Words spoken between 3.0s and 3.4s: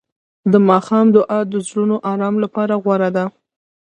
ده.